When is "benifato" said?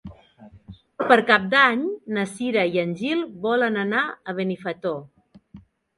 4.41-4.95